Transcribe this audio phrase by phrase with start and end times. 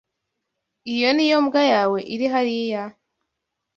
[0.93, 2.83] Iyo niyo mbwa yawe iri hariya?